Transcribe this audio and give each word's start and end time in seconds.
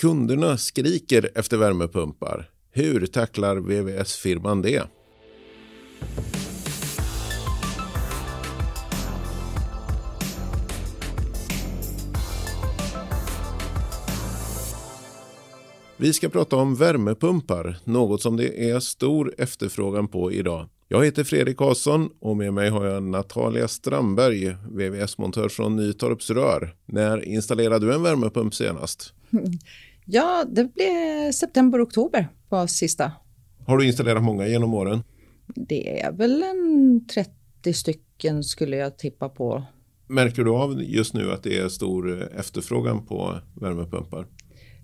Kunderna 0.00 0.56
skriker 0.56 1.30
efter 1.34 1.56
värmepumpar. 1.56 2.50
Hur 2.70 3.06
tacklar 3.06 3.56
VVS-firman 3.56 4.62
det? 4.62 4.82
Vi 15.96 16.12
ska 16.12 16.28
prata 16.28 16.56
om 16.56 16.74
värmepumpar, 16.74 17.76
något 17.84 18.22
som 18.22 18.36
det 18.36 18.70
är 18.70 18.80
stor 18.80 19.34
efterfrågan 19.38 20.08
på 20.08 20.32
idag. 20.32 20.68
Jag 20.88 21.04
heter 21.04 21.24
Fredrik 21.24 21.56
Karlsson 21.56 22.10
och 22.20 22.36
med 22.36 22.54
mig 22.54 22.70
har 22.70 22.86
jag 22.86 23.02
Natalia 23.02 23.68
Strandberg, 23.68 24.56
VVS-montör 24.70 25.48
från 25.48 25.76
Nytorps 25.76 26.30
Rör. 26.30 26.74
När 26.86 27.24
installerade 27.24 27.86
du 27.86 27.94
en 27.94 28.02
värmepump 28.02 28.54
senast? 28.54 29.14
Ja, 30.12 30.44
det 30.48 30.64
blev 30.64 31.32
september-oktober 31.32 32.28
var 32.48 32.66
sista. 32.66 33.12
Har 33.66 33.78
du 33.78 33.86
installerat 33.86 34.22
många 34.22 34.46
genom 34.46 34.74
åren? 34.74 35.02
Det 35.54 36.00
är 36.00 36.12
väl 36.12 36.42
en 36.42 37.06
30 37.06 37.72
stycken 37.72 38.44
skulle 38.44 38.76
jag 38.76 38.98
tippa 38.98 39.28
på. 39.28 39.62
Märker 40.06 40.44
du 40.44 40.50
av 40.50 40.82
just 40.82 41.14
nu 41.14 41.32
att 41.32 41.42
det 41.42 41.58
är 41.58 41.68
stor 41.68 42.32
efterfrågan 42.38 43.06
på 43.06 43.38
värmepumpar? 43.60 44.26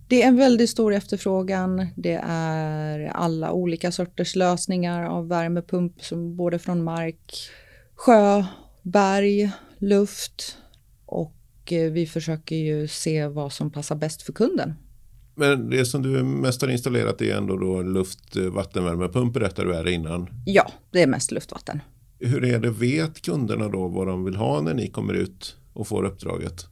Det 0.09 0.23
är 0.23 0.29
en 0.29 0.37
väldigt 0.37 0.71
stor 0.71 0.95
efterfrågan. 0.95 1.87
Det 1.97 2.21
är 2.23 3.07
alla 3.07 3.53
olika 3.53 3.93
sorters 3.93 4.37
lösningar 4.37 5.05
av 5.05 5.29
värmepump, 5.29 6.03
som 6.03 6.37
både 6.37 6.59
från 6.59 6.85
mark, 6.85 7.35
sjö, 7.95 8.45
berg, 8.83 9.51
luft 9.79 10.59
och 11.07 11.73
eh, 11.73 11.93
vi 11.93 12.07
försöker 12.07 12.57
ju 12.57 12.89
se 12.89 13.27
vad 13.27 13.53
som 13.53 13.71
passar 13.71 13.97
bäst 13.97 14.23
för 14.23 14.33
kunden. 14.33 14.75
Men 15.39 15.71
det 15.71 15.85
som 15.85 16.03
du 16.03 16.23
mest 16.23 16.63
har 16.63 16.69
installerat 16.69 17.23
är 17.23 17.37
ändå 17.37 17.57
då 17.57 17.83
luft 17.83 18.37
vattenvärmepump 18.37 19.35
berättade 19.35 19.69
du 19.69 19.75
här 19.75 19.89
innan. 19.89 20.29
Ja, 20.45 20.71
det 20.91 21.03
är 21.03 21.07
mest 21.07 21.31
luftvatten. 21.31 21.81
Hur 22.19 22.45
är 22.45 22.59
det, 22.59 22.71
vet 22.71 23.23
kunderna 23.23 23.69
då 23.69 23.89
vad 23.89 24.07
de 24.07 24.25
vill 24.25 24.37
ha 24.37 24.61
när 24.61 24.75
ni 24.75 24.91
kommer 24.91 25.15
ut 25.15 25.57
och 25.73 25.89
får 25.89 26.05
uppdraget? 26.05 26.67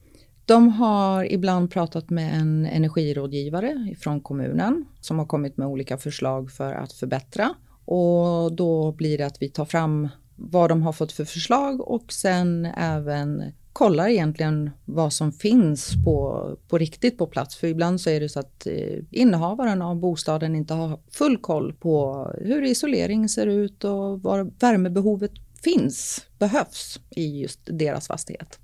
De 0.47 0.69
har 0.69 1.33
ibland 1.33 1.70
pratat 1.70 2.11
med 2.11 2.41
en 2.41 2.66
energirådgivare 2.66 3.94
från 4.00 4.20
kommunen 4.20 4.84
som 5.00 5.19
har 5.19 5.27
kommit 5.27 5.56
med 5.56 5.69
olika 5.69 5.98
förslag 5.98 6.50
för 6.50 6.72
att 6.72 6.92
förbättra. 6.92 7.55
Och 7.84 8.52
då 8.52 8.92
blir 8.92 9.19
det 9.19 9.27
att 9.27 9.42
vi 9.42 9.48
tar 9.48 9.64
fram 9.64 10.08
vad 10.36 10.70
de 10.70 10.83
har 10.83 10.92
fått 10.92 11.12
för 11.12 11.24
förslag 11.24 11.89
och 11.89 12.12
sen 12.12 12.67
även 12.77 13.42
kollar 13.75 14.08
egentligen 14.08 14.70
vad 14.84 15.12
som 15.12 15.33
finns 15.33 16.05
på, 16.05 16.48
på 16.69 16.78
riktigt 16.78 17.19
på 17.19 17.27
plats. 17.27 17.56
För 17.56 17.67
ibland 17.67 18.00
så 18.00 18.11
är 18.11 18.20
det 18.20 18.28
så 18.28 18.41
att 18.41 18.67
eh, 18.67 18.98
innehavaren 19.11 19.83
av 19.83 19.97
bostaden 19.97 20.56
inte 20.56 20.75
har 20.75 21.00
full 21.11 21.39
koll 21.39 21.72
på 21.72 22.27
hur 22.41 22.62
isolering 22.62 23.28
ser 23.28 23.47
ut 23.47 23.84
och 23.84 24.22
var 24.22 24.50
värmebehovet 24.61 25.33
finns, 25.64 26.27
behövs 26.39 27.00
i 27.11 27.41
just 27.41 27.61
deras 27.64 28.06
fastighet. 28.06 28.58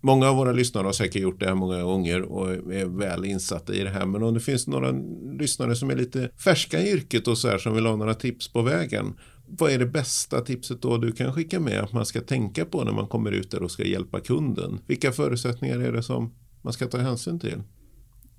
Många 0.00 0.28
av 0.28 0.36
våra 0.36 0.52
lyssnare 0.52 0.84
har 0.84 0.92
säkert 0.92 1.22
gjort 1.22 1.40
det 1.40 1.46
här 1.46 1.54
många 1.54 1.82
gånger 1.82 2.22
och 2.22 2.50
är 2.74 2.98
väl 2.98 3.24
insatta 3.24 3.74
i 3.74 3.82
det 3.82 3.90
här. 3.90 4.06
Men 4.06 4.22
om 4.22 4.34
det 4.34 4.40
finns 4.40 4.66
några 4.66 4.94
lyssnare 5.38 5.76
som 5.76 5.90
är 5.90 5.96
lite 5.96 6.30
färska 6.44 6.80
i 6.80 6.92
yrket 6.92 7.28
och 7.28 7.38
så 7.38 7.48
här 7.48 7.58
som 7.58 7.74
vill 7.74 7.86
ha 7.86 7.96
några 7.96 8.14
tips 8.14 8.48
på 8.48 8.62
vägen. 8.62 9.14
Vad 9.46 9.72
är 9.72 9.78
det 9.78 9.86
bästa 9.86 10.40
tipset 10.40 10.82
då 10.82 10.98
du 10.98 11.12
kan 11.12 11.32
skicka 11.32 11.60
med 11.60 11.80
att 11.80 11.92
man 11.92 12.06
ska 12.06 12.20
tänka 12.20 12.64
på 12.64 12.84
när 12.84 12.92
man 12.92 13.06
kommer 13.06 13.32
ut 13.32 13.50
där 13.50 13.62
och 13.62 13.70
ska 13.70 13.84
hjälpa 13.84 14.20
kunden? 14.20 14.80
Vilka 14.86 15.12
förutsättningar 15.12 15.78
är 15.78 15.92
det 15.92 16.02
som 16.02 16.34
man 16.62 16.72
ska 16.72 16.86
ta 16.86 16.98
hänsyn 16.98 17.38
till? 17.38 17.62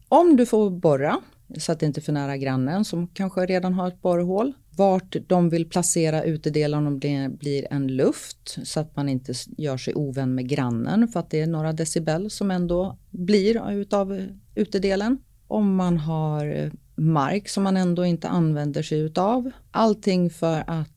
Om 0.09 0.35
du 0.35 0.45
får 0.45 0.69
borra 0.69 1.19
så 1.57 1.71
att 1.71 1.79
det 1.79 1.85
inte 1.85 1.99
är 1.99 2.01
för 2.01 2.13
nära 2.13 2.37
grannen 2.37 2.85
som 2.85 3.07
kanske 3.07 3.45
redan 3.45 3.73
har 3.73 3.87
ett 3.87 4.01
borrhål. 4.01 4.53
Vart 4.77 5.15
de 5.27 5.49
vill 5.49 5.69
placera 5.69 6.23
utedelen 6.23 6.87
om 6.87 6.99
det 6.99 7.29
blir 7.39 7.67
en 7.73 7.87
luft 7.87 8.57
så 8.63 8.79
att 8.79 8.95
man 8.95 9.09
inte 9.09 9.33
gör 9.57 9.77
sig 9.77 9.95
ovän 9.95 10.35
med 10.35 10.49
grannen 10.49 11.07
för 11.07 11.19
att 11.19 11.29
det 11.29 11.41
är 11.41 11.47
några 11.47 11.73
decibel 11.73 12.29
som 12.29 12.51
ändå 12.51 12.97
blir 13.09 13.71
utav 13.71 14.27
utedelen. 14.55 15.17
Om 15.47 15.75
man 15.75 15.97
har 15.97 16.71
mark 16.95 17.49
som 17.49 17.63
man 17.63 17.77
ändå 17.77 18.05
inte 18.05 18.27
använder 18.27 18.83
sig 18.83 18.99
utav. 18.99 19.51
Allting 19.71 20.29
för 20.29 20.63
att 20.67 20.96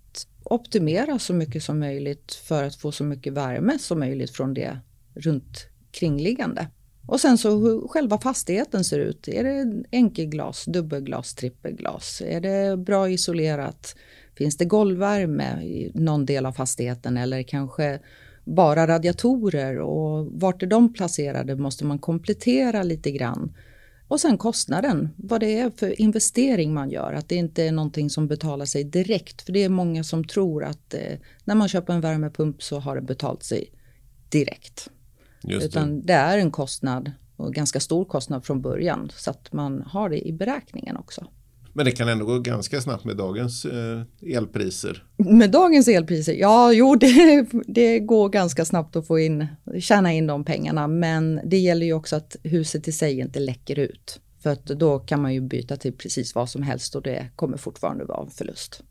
optimera 0.51 1.19
så 1.19 1.35
mycket 1.35 1.63
som 1.63 1.79
möjligt 1.79 2.35
för 2.35 2.65
att 2.65 2.77
få 2.77 2.93
så 2.93 3.05
mycket 3.05 3.33
värme 3.33 3.79
som 3.79 3.99
möjligt 3.99 4.31
från 4.31 4.55
det 4.55 4.79
runt 5.15 5.67
kringliggande. 5.91 6.67
Och 7.07 7.21
sen 7.21 7.39
så 7.39 7.59
hur 7.59 7.89
själva 7.89 8.19
fastigheten 8.19 8.85
ser 8.85 8.99
ut. 8.99 9.29
Är 9.29 9.45
det 9.45 9.85
enkelglas, 9.91 10.65
dubbelglas, 10.65 11.35
trippelglas? 11.35 12.23
Är 12.27 12.41
det 12.41 12.77
bra 12.77 13.11
isolerat? 13.11 13.97
Finns 14.37 14.57
det 14.57 14.65
golvvärme 14.65 15.63
i 15.63 15.91
någon 15.95 16.27
del 16.27 16.47
av 16.47 16.53
fastigheten 16.53 17.17
eller 17.17 17.43
kanske 17.43 18.01
bara 18.45 18.87
radiatorer 18.87 19.79
och 19.79 20.27
vart 20.27 20.63
är 20.63 20.67
de 20.67 20.93
placerade 20.93 21.57
måste 21.57 21.85
man 21.85 21.99
komplettera 21.99 22.83
lite 22.83 23.11
grann. 23.11 23.55
Och 24.11 24.21
sen 24.21 24.39
kostnaden, 24.39 25.09
vad 25.17 25.41
det 25.41 25.59
är 25.59 25.71
för 25.71 26.01
investering 26.01 26.75
man 26.75 26.91
gör, 26.91 27.13
att 27.13 27.29
det 27.29 27.35
inte 27.35 27.65
är 27.65 27.73
någonting 27.73 28.11
som 28.11 28.27
betalar 28.27 28.65
sig 28.65 28.85
direkt. 28.85 29.43
För 29.43 29.53
det 29.53 29.65
är 29.65 29.69
många 29.69 30.05
som 30.05 30.25
tror 30.25 30.65
att 30.65 30.95
eh, 30.95 31.19
när 31.45 31.55
man 31.55 31.69
köper 31.69 31.93
en 31.93 32.01
värmepump 32.01 32.63
så 32.63 32.79
har 32.79 32.97
det 32.97 33.03
betalt 33.03 33.43
sig 33.43 33.73
direkt. 34.29 34.89
Just 35.43 35.67
Utan 35.67 36.01
det. 36.01 36.07
det 36.07 36.13
är 36.13 36.39
en 36.39 36.51
kostnad 36.51 37.13
och 37.37 37.55
ganska 37.55 37.81
stor 37.81 38.05
kostnad 38.05 38.45
från 38.45 38.63
början 38.63 39.11
så 39.17 39.31
att 39.31 39.53
man 39.53 39.83
har 39.83 40.09
det 40.09 40.29
i 40.29 40.33
beräkningen 40.33 40.97
också. 40.97 41.27
Men 41.81 41.85
det 41.85 41.93
kan 41.93 42.09
ändå 42.09 42.25
gå 42.25 42.39
ganska 42.39 42.81
snabbt 42.81 43.05
med 43.05 43.17
dagens 43.17 43.65
eh, 43.65 44.03
elpriser. 44.37 45.05
Med 45.17 45.51
dagens 45.51 45.89
elpriser? 45.89 46.33
Ja, 46.33 46.73
jo, 46.73 46.95
det, 46.95 47.47
det 47.67 48.01
går 48.01 48.29
ganska 48.29 48.65
snabbt 48.65 48.97
att 48.97 49.07
få 49.07 49.19
in, 49.19 49.47
tjäna 49.81 50.13
in 50.13 50.27
de 50.27 50.45
pengarna. 50.45 50.87
Men 50.87 51.41
det 51.45 51.59
gäller 51.59 51.87
ju 51.87 51.93
också 51.93 52.17
att 52.17 52.37
huset 52.43 52.89
i 52.89 52.93
sig 52.93 53.21
inte 53.21 53.41
läcker 53.41 53.79
ut. 53.79 54.21
För 54.43 54.51
att 54.51 54.67
då 54.67 54.99
kan 54.99 55.23
man 55.23 55.35
ju 55.35 55.41
byta 55.41 55.77
till 55.77 55.93
precis 55.93 56.35
vad 56.35 56.51
som 56.51 56.63
helst 56.63 56.97
och 56.97 57.03
det 57.03 57.27
kommer 57.37 57.57
fortfarande 57.57 58.05
vara 58.05 58.23
en 58.23 58.31
förlust. 58.31 58.83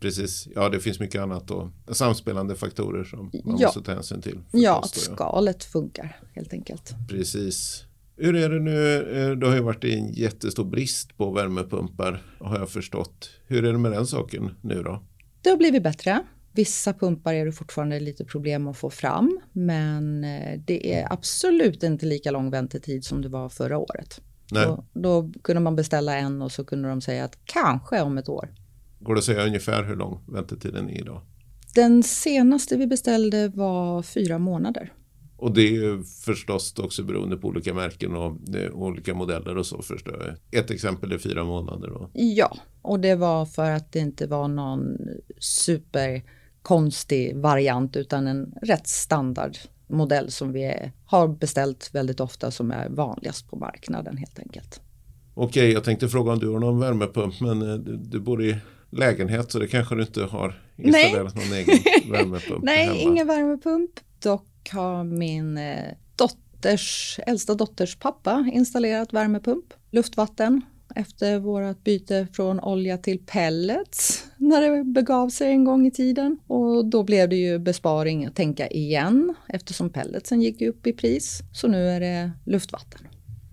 Precis, 0.00 0.48
ja 0.54 0.68
det 0.68 0.80
finns 0.80 1.00
mycket 1.00 1.20
annat 1.20 1.50
och 1.50 1.68
samspelande 1.92 2.54
faktorer 2.54 3.04
som 3.04 3.30
man 3.44 3.58
ja. 3.58 3.66
måste 3.66 3.82
ta 3.82 3.92
hänsyn 3.92 4.22
till. 4.22 4.40
Ja, 4.50 4.80
att 4.84 4.94
skalet 4.94 5.64
funkar 5.64 6.20
helt 6.34 6.52
enkelt. 6.52 6.94
Precis. 7.08 7.84
Hur 8.16 8.36
är 8.36 8.48
det 8.48 8.60
nu? 8.60 8.96
Eh, 8.96 9.30
det 9.30 9.46
har 9.46 9.54
ju 9.54 9.62
varit 9.62 9.84
en 9.84 10.12
jättestor 10.12 10.64
brist 10.64 11.16
på 11.16 11.30
värmepumpar 11.30 12.22
har 12.38 12.58
jag 12.58 12.70
förstått. 12.70 13.30
Hur 13.46 13.64
är 13.64 13.72
det 13.72 13.78
med 13.78 13.92
den 13.92 14.06
saken 14.06 14.50
nu 14.60 14.82
då? 14.82 15.02
Det 15.42 15.50
har 15.50 15.56
blivit 15.56 15.82
bättre. 15.82 16.22
Vissa 16.52 16.92
pumpar 16.92 17.34
är 17.34 17.46
det 17.46 17.52
fortfarande 17.52 18.00
lite 18.00 18.24
problem 18.24 18.68
att 18.68 18.76
få 18.76 18.90
fram, 18.90 19.40
men 19.52 20.24
eh, 20.24 20.60
det 20.66 20.94
är 20.94 21.12
absolut 21.12 21.82
inte 21.82 22.06
lika 22.06 22.30
lång 22.30 22.50
väntetid 22.50 23.04
som 23.04 23.22
det 23.22 23.28
var 23.28 23.48
förra 23.48 23.78
året. 23.78 24.20
Nej. 24.52 24.66
Då, 24.66 24.84
då 24.92 25.32
kunde 25.42 25.60
man 25.60 25.76
beställa 25.76 26.16
en 26.16 26.42
och 26.42 26.52
så 26.52 26.64
kunde 26.64 26.88
de 26.88 27.00
säga 27.00 27.24
att 27.24 27.38
kanske 27.44 28.00
om 28.00 28.18
ett 28.18 28.28
år. 28.28 28.54
Går 29.00 29.14
det 29.14 29.18
att 29.18 29.24
säga 29.24 29.46
ungefär 29.46 29.84
hur 29.84 29.96
lång 29.96 30.20
väntetiden 30.26 30.90
är 30.90 31.00
idag? 31.00 31.20
Den 31.74 32.02
senaste 32.02 32.76
vi 32.76 32.86
beställde 32.86 33.48
var 33.48 34.02
fyra 34.02 34.38
månader. 34.38 34.92
Och 35.36 35.54
det 35.54 35.62
är 35.62 35.70
ju 35.70 36.02
förstås 36.02 36.78
också 36.78 37.02
beroende 37.02 37.36
på 37.36 37.48
olika 37.48 37.74
märken 37.74 38.16
och 38.16 38.36
olika 38.72 39.14
modeller 39.14 39.56
och 39.56 39.66
så 39.66 39.82
förstår 39.82 40.36
jag. 40.50 40.60
Ett 40.60 40.70
exempel 40.70 41.12
är 41.12 41.18
fyra 41.18 41.44
månader 41.44 41.88
då. 41.88 42.10
Ja, 42.12 42.56
och 42.82 43.00
det 43.00 43.14
var 43.14 43.46
för 43.46 43.70
att 43.70 43.92
det 43.92 43.98
inte 43.98 44.26
var 44.26 44.48
någon 44.48 44.96
superkonstig 45.38 47.36
variant 47.36 47.96
utan 47.96 48.26
en 48.26 48.54
rätt 48.62 48.88
standard 48.88 49.56
modell 49.86 50.30
som 50.30 50.52
vi 50.52 50.92
har 51.04 51.28
beställt 51.28 51.90
väldigt 51.92 52.20
ofta 52.20 52.50
som 52.50 52.70
är 52.70 52.88
vanligast 52.88 53.50
på 53.50 53.56
marknaden 53.56 54.16
helt 54.16 54.38
enkelt. 54.38 54.80
Okej, 55.34 55.72
jag 55.72 55.84
tänkte 55.84 56.08
fråga 56.08 56.32
om 56.32 56.38
du 56.38 56.48
har 56.48 56.58
någon 56.58 56.80
värmepump 56.80 57.40
men 57.40 57.62
eh, 57.70 57.74
du, 57.74 57.96
du 57.96 58.20
bor 58.20 58.44
i 58.44 58.56
lägenhet 58.90 59.52
så 59.52 59.58
det 59.58 59.66
kanske 59.68 59.94
du 59.94 60.02
inte 60.02 60.24
har 60.24 60.60
installerat 60.76 61.34
Nej. 61.34 61.44
någon 61.44 61.58
egen 61.58 61.78
värmepump 62.12 62.64
Nej, 62.64 62.86
hemma. 62.86 62.98
ingen 62.98 63.26
värmepump. 63.26 63.90
Dock 64.22 64.46
har 64.72 65.04
min 65.04 65.58
eh, 65.58 65.94
dotters, 66.16 67.20
äldsta 67.26 67.54
dotters 67.54 67.96
pappa 67.96 68.50
installerat 68.52 69.12
värmepump, 69.12 69.64
luftvatten 69.90 70.62
efter 70.94 71.38
vårt 71.38 71.84
byte 71.84 72.26
från 72.32 72.60
olja 72.60 72.98
till 72.98 73.18
pellets 73.18 74.24
när 74.36 74.60
det 74.60 74.84
begav 74.84 75.28
sig 75.28 75.48
en 75.48 75.64
gång 75.64 75.86
i 75.86 75.90
tiden. 75.90 76.38
Och 76.46 76.86
då 76.86 77.02
blev 77.02 77.28
det 77.28 77.36
ju 77.36 77.58
besparing 77.58 78.26
att 78.26 78.34
tänka 78.34 78.68
igen 78.68 79.34
eftersom 79.48 79.90
pelletsen 79.90 80.42
gick 80.42 80.62
upp 80.62 80.86
i 80.86 80.92
pris. 80.92 81.40
Så 81.52 81.68
nu 81.68 81.88
är 81.88 82.00
det 82.00 82.30
luftvatten. 82.44 83.00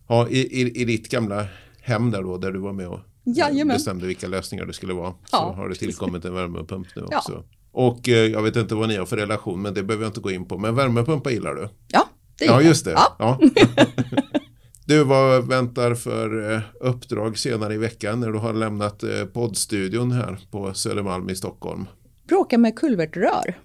Ja, 0.07 0.27
i, 0.29 0.61
i, 0.61 0.81
i 0.81 0.85
ditt 0.85 1.09
gamla 1.09 1.47
hem 1.81 2.11
där 2.11 2.21
då, 2.23 2.37
där 2.37 2.51
du 2.51 2.59
var 2.59 2.73
med 2.73 2.87
och 2.87 2.99
Jajamän. 3.23 3.75
bestämde 3.75 4.07
vilka 4.07 4.27
lösningar 4.27 4.65
det 4.65 4.73
skulle 4.73 4.93
vara. 4.93 5.13
Så 5.25 5.37
har 5.37 5.69
det 5.69 5.75
tillkommit 5.75 6.25
en 6.25 6.33
värmepump 6.33 6.87
nu 6.95 7.05
ja. 7.11 7.43
Och 7.71 8.09
eh, 8.09 8.25
jag 8.25 8.43
vet 8.43 8.55
inte 8.55 8.75
vad 8.75 8.89
ni 8.89 8.95
har 8.97 9.05
för 9.05 9.17
relation, 9.17 9.61
men 9.61 9.73
det 9.73 9.83
behöver 9.83 10.03
jag 10.03 10.09
inte 10.09 10.19
gå 10.19 10.31
in 10.31 10.45
på. 10.45 10.57
Men 10.57 10.75
värmepumpar 10.75 11.31
gillar 11.31 11.55
du? 11.55 11.69
Ja, 11.87 12.07
det 12.37 12.45
gillar 12.45 12.61
Ja, 12.61 12.67
just 12.67 12.85
det. 12.85 12.91
Ja. 12.91 13.15
ja. 13.19 13.39
Du, 14.85 15.03
vad 15.03 15.47
väntar 15.47 15.95
för 15.95 16.53
eh, 16.53 16.61
uppdrag 16.79 17.37
senare 17.37 17.73
i 17.73 17.77
veckan 17.77 18.19
när 18.19 18.31
du 18.31 18.37
har 18.39 18.53
lämnat 18.53 19.03
eh, 19.03 19.25
poddstudion 19.33 20.11
här 20.11 20.39
på 20.51 20.73
Södermalm 20.73 21.29
i 21.29 21.35
Stockholm? 21.35 21.85
Bråka 22.27 22.57
med 22.57 22.75
kulvertrör. 22.75 23.59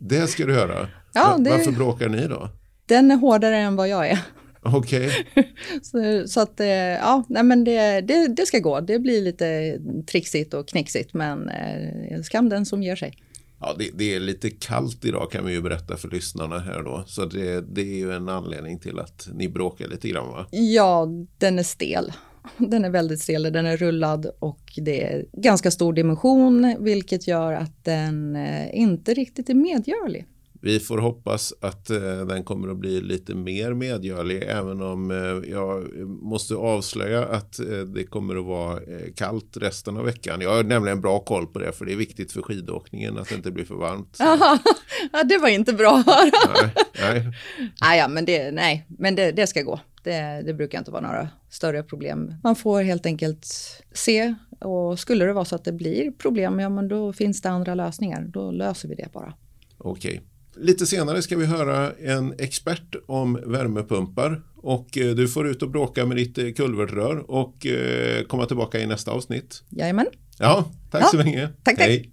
Det 0.00 0.26
ska 0.26 0.46
du 0.46 0.52
göra. 0.52 0.88
Ja, 1.12 1.36
det... 1.38 1.50
Varför 1.50 1.72
bråkar 1.72 2.08
ni 2.08 2.26
då? 2.28 2.48
Den 2.86 3.10
är 3.10 3.16
hårdare 3.16 3.56
än 3.56 3.76
vad 3.76 3.88
jag 3.88 4.08
är. 4.08 4.18
Okej. 4.62 5.10
Okay. 5.32 5.44
så, 5.82 6.28
så, 6.28 6.40
att, 6.40 6.60
ja, 7.00 7.24
nej 7.28 7.42
men 7.42 7.64
det, 7.64 8.00
det, 8.00 8.28
det, 8.28 8.46
ska 8.46 8.58
gå. 8.58 8.80
Det 8.80 8.98
blir 8.98 9.22
lite 9.22 9.78
trixigt 10.06 10.54
och 10.54 10.68
knixigt, 10.68 11.14
men 11.14 11.48
eh, 11.48 12.22
skam 12.22 12.48
den 12.48 12.66
som 12.66 12.82
ger 12.82 12.96
sig. 12.96 13.16
Ja, 13.60 13.74
det, 13.78 13.90
det, 13.94 14.14
är 14.14 14.20
lite 14.20 14.50
kallt 14.50 15.04
idag 15.04 15.30
kan 15.30 15.46
vi 15.46 15.52
ju 15.52 15.62
berätta 15.62 15.96
för 15.96 16.08
lyssnarna 16.08 16.58
här 16.58 16.82
då. 16.82 17.04
Så 17.06 17.24
det, 17.24 17.60
det 17.60 17.80
är 17.80 17.96
ju 17.96 18.12
en 18.12 18.28
anledning 18.28 18.78
till 18.78 18.98
att 18.98 19.28
ni 19.34 19.48
bråkar 19.48 19.88
lite 19.88 20.08
grann 20.08 20.28
va? 20.28 20.46
Ja, 20.50 21.08
den 21.38 21.58
är 21.58 21.62
stel. 21.62 22.12
Den 22.58 22.84
är 22.84 22.90
väldigt 22.90 23.20
stel, 23.20 23.42
den 23.42 23.66
är 23.66 23.76
rullad 23.76 24.26
och 24.38 24.72
det 24.76 25.04
är 25.04 25.26
ganska 25.32 25.70
stor 25.70 25.92
dimension 25.92 26.76
vilket 26.80 27.28
gör 27.28 27.52
att 27.52 27.84
den 27.84 28.36
eh, 28.36 28.78
inte 28.80 29.14
riktigt 29.14 29.50
är 29.50 29.54
medgörlig. 29.54 30.26
Vi 30.62 30.80
får 30.80 30.98
hoppas 30.98 31.54
att 31.60 31.90
eh, 31.90 32.26
den 32.26 32.44
kommer 32.44 32.68
att 32.68 32.76
bli 32.76 33.00
lite 33.00 33.34
mer 33.34 33.74
medgörlig 33.74 34.42
även 34.42 34.82
om 34.82 35.10
eh, 35.10 35.50
jag 35.50 35.98
måste 36.06 36.54
avslöja 36.54 37.24
att 37.24 37.58
eh, 37.58 37.66
det 37.66 38.04
kommer 38.04 38.36
att 38.36 38.44
vara 38.44 38.72
eh, 38.72 39.12
kallt 39.16 39.56
resten 39.56 39.96
av 39.96 40.04
veckan. 40.04 40.40
Jag 40.40 40.54
har 40.54 40.62
nämligen 40.62 41.00
bra 41.00 41.20
koll 41.20 41.46
på 41.46 41.58
det 41.58 41.72
för 41.72 41.84
det 41.84 41.92
är 41.92 41.96
viktigt 41.96 42.32
för 42.32 42.42
skidåkningen 42.42 43.18
att 43.18 43.28
det 43.28 43.34
inte 43.34 43.50
blir 43.50 43.64
för 43.64 43.74
varmt. 43.74 44.16
ja, 45.12 45.24
det 45.24 45.38
var 45.38 45.48
inte 45.48 45.72
bra 45.72 45.96
att 45.96 46.06
höra. 46.06 46.70
nej, 47.00 47.24
nej. 47.24 47.32
Ah, 47.80 47.94
ja, 47.94 48.08
men 48.08 48.24
det, 48.24 48.50
nej, 48.50 48.86
men 48.88 49.14
det, 49.14 49.32
det 49.32 49.46
ska 49.46 49.62
gå. 49.62 49.80
Det, 50.02 50.42
det, 50.46 50.54
brukar 50.54 50.78
inte 50.78 50.90
vara 50.90 51.02
några 51.02 51.28
större 51.50 51.82
problem. 51.82 52.34
Man 52.42 52.56
får 52.56 52.82
helt 52.82 53.06
enkelt 53.06 53.46
se 53.92 54.34
och 54.58 54.98
skulle 54.98 55.24
det 55.24 55.32
vara 55.32 55.44
så 55.44 55.54
att 55.54 55.64
det 55.64 55.72
blir 55.72 56.10
problem, 56.10 56.60
ja 56.60 56.68
men 56.68 56.88
då 56.88 57.12
finns 57.12 57.42
det 57.42 57.48
andra 57.48 57.74
lösningar. 57.74 58.24
Då 58.28 58.50
löser 58.50 58.88
vi 58.88 58.94
det 58.94 59.08
bara. 59.12 59.34
Okej. 59.78 60.22
Lite 60.56 60.86
senare 60.86 61.22
ska 61.22 61.36
vi 61.36 61.46
höra 61.46 61.92
en 61.92 62.34
expert 62.38 62.96
om 63.06 63.40
värmepumpar 63.46 64.42
och 64.56 64.98
eh, 64.98 65.14
du 65.14 65.28
får 65.28 65.48
ut 65.48 65.62
och 65.62 65.70
bråka 65.70 66.06
med 66.06 66.16
ditt 66.16 66.38
eh, 66.38 66.50
kulvertrör 66.52 67.30
och 67.30 67.66
eh, 67.66 68.24
komma 68.24 68.46
tillbaka 68.46 68.80
i 68.80 68.86
nästa 68.86 69.10
avsnitt. 69.10 69.62
Jajamän. 69.68 70.06
Ja, 70.38 70.72
tack 70.90 71.02
ja. 71.02 71.06
så 71.06 71.16
länge. 71.16 71.48
Tack, 71.62 71.76
tack. 71.76 71.86
Hej. 71.86 72.12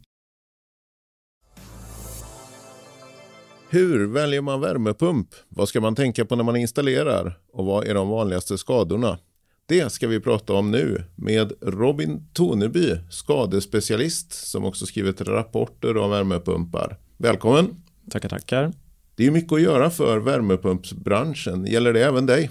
Hur 3.70 4.08
väljer 4.08 4.42
man 4.42 4.62
värmepump? 4.62 5.28
Vad 5.50 5.70
ska 5.70 5.82
man 5.82 5.96
tänka 5.96 6.26
på 6.26 6.36
när 6.36 6.44
man 6.44 6.56
installerar? 6.56 7.40
Och 7.54 7.66
vad 7.66 7.88
är 7.88 7.94
de 7.94 8.10
vanligaste 8.10 8.58
skadorna? 8.58 9.20
Det 9.66 9.92
ska 9.92 10.08
vi 10.08 10.20
prata 10.20 10.54
om 10.54 10.72
nu 10.72 11.04
med 11.16 11.54
Robin 11.62 12.28
Toneby, 12.34 12.96
skadespecialist 13.10 14.48
som 14.48 14.66
också 14.66 14.86
skrivit 14.86 15.22
rapporter 15.22 15.98
om 15.98 16.10
värmepumpar. 16.10 16.98
Välkommen! 17.18 17.87
Tackar, 18.10 18.30
tackar. 18.30 18.74
Det 19.16 19.28
är 19.28 19.32
mycket 19.32 19.54
att 19.54 19.62
göra 19.62 19.90
för 19.90 20.20
värmepumpsbranschen. 20.20 21.66
Gäller 21.66 21.94
det 21.94 22.06
även 22.06 22.26
dig? 22.26 22.50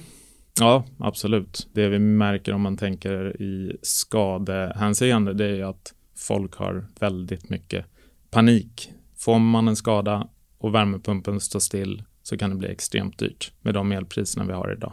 Ja, 0.60 0.84
absolut. 0.98 1.68
Det 1.72 1.88
vi 1.88 1.98
märker 1.98 2.52
om 2.52 2.60
man 2.60 2.76
tänker 2.76 3.42
i 3.42 3.76
skadehänseende 3.82 5.34
det 5.34 5.46
är 5.46 5.64
att 5.64 5.94
folk 6.16 6.54
har 6.54 6.86
väldigt 7.00 7.50
mycket 7.50 7.84
panik. 8.30 8.90
Får 9.16 9.38
man 9.38 9.68
en 9.68 9.76
skada 9.76 10.28
och 10.58 10.74
värmepumpen 10.74 11.40
står 11.40 11.60
still 11.60 12.02
så 12.22 12.38
kan 12.38 12.50
det 12.50 12.56
bli 12.56 12.68
extremt 12.68 13.18
dyrt 13.18 13.52
med 13.60 13.74
de 13.74 13.92
elpriserna 13.92 14.46
vi 14.46 14.52
har 14.52 14.72
idag. 14.72 14.92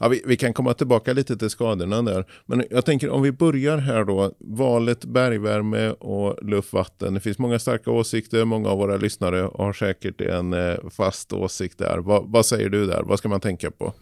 Ja, 0.00 0.08
vi, 0.08 0.22
vi, 0.26 0.36
kan 0.36 0.52
komma 0.52 0.74
tillbaka 0.74 1.12
lite 1.12 1.36
till 1.36 1.50
skadorna 1.50 2.02
där. 2.02 2.24
Men 2.46 2.64
jag 2.70 2.84
tänker 2.84 3.10
om 3.10 3.22
vi 3.22 3.32
börjar 3.32 3.78
här 3.78 4.04
då. 4.04 4.32
Valet 4.38 5.04
bergvärme 5.04 5.90
och 5.90 6.44
luftvatten. 6.44 7.14
Det 7.14 7.20
finns 7.20 7.38
många 7.38 7.58
starka 7.58 7.90
åsikter. 7.90 8.44
Många 8.44 8.68
av 8.68 8.78
våra 8.78 8.96
lyssnare 8.96 9.50
har 9.54 9.72
säkert 9.72 10.20
en 10.20 10.52
eh, 10.52 10.74
fast 10.90 11.32
åsikt 11.32 11.78
där. 11.78 11.98
Va, 11.98 12.22
vad 12.26 12.46
säger 12.46 12.68
du 12.68 12.86
där? 12.86 13.02
Vad 13.02 13.18
ska 13.18 13.28
man 13.28 13.40
tänka 13.40 13.70
på? 13.70 13.92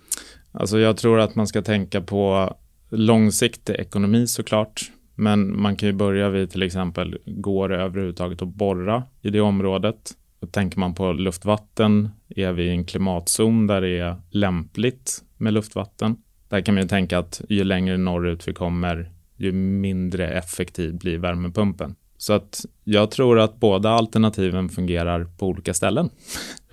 Alltså 0.52 0.78
jag 0.78 0.96
tror 0.96 1.20
att 1.20 1.34
man 1.34 1.46
ska 1.46 1.62
tänka 1.62 2.00
på 2.00 2.54
långsiktig 2.88 3.74
ekonomi 3.74 4.26
såklart. 4.26 4.90
Men 5.14 5.60
man 5.60 5.76
kan 5.76 5.88
ju 5.88 5.92
börja 5.92 6.28
vid 6.28 6.50
till 6.50 6.62
exempel, 6.62 7.18
går 7.26 7.68
det 7.68 7.76
överhuvudtaget 7.76 8.42
att 8.42 8.48
borra 8.48 9.02
i 9.22 9.30
det 9.30 9.40
området? 9.40 10.12
Och 10.40 10.52
tänker 10.52 10.78
man 10.78 10.94
på 10.94 11.12
luftvatten, 11.12 12.08
är 12.28 12.52
vi 12.52 12.64
i 12.64 12.70
en 12.70 12.84
klimatzon 12.84 13.66
där 13.66 13.80
det 13.80 13.98
är 13.98 14.16
lämpligt 14.30 15.22
med 15.36 15.54
luftvatten? 15.54 16.16
Där 16.48 16.60
kan 16.60 16.74
man 16.74 16.82
ju 16.82 16.88
tänka 16.88 17.18
att 17.18 17.40
ju 17.48 17.64
längre 17.64 17.96
norrut 17.96 18.48
vi 18.48 18.54
kommer, 18.54 19.12
ju 19.36 19.52
mindre 19.52 20.28
effektiv 20.28 20.98
blir 20.98 21.18
värmepumpen. 21.18 21.94
Så 22.16 22.32
att 22.32 22.64
jag 22.84 23.10
tror 23.10 23.38
att 23.38 23.60
båda 23.60 23.90
alternativen 23.90 24.68
fungerar 24.68 25.24
på 25.38 25.46
olika 25.46 25.74
ställen. 25.74 26.10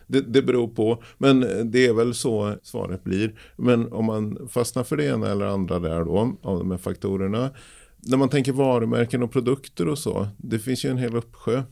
Det, 0.07 0.21
det 0.21 0.41
beror 0.41 0.67
på, 0.67 1.03
men 1.17 1.39
det 1.71 1.85
är 1.85 1.93
väl 1.93 2.13
så 2.13 2.55
svaret 2.63 3.03
blir. 3.03 3.33
Men 3.55 3.93
om 3.93 4.05
man 4.05 4.49
fastnar 4.49 4.83
för 4.83 4.97
det 4.97 5.05
ena 5.05 5.31
eller 5.31 5.45
andra 5.45 5.79
där 5.79 6.05
då, 6.05 6.37
av 6.41 6.59
de 6.59 6.71
här 6.71 6.77
faktorerna. 6.77 7.49
När 7.97 8.17
man 8.17 8.29
tänker 8.29 8.51
varumärken 8.51 9.23
och 9.23 9.31
produkter 9.31 9.87
och 9.87 9.97
så, 9.97 10.27
det 10.37 10.59
finns 10.59 10.85
ju 10.85 10.89
en 10.89 10.97
hel 10.97 11.15
uppsjö. 11.15 11.63